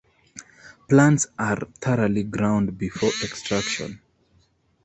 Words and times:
Plants 0.89 1.27
are 1.37 1.57
thoroughly 1.79 2.23
ground 2.23 2.75
before 2.75 3.11
extraction. 3.23 4.01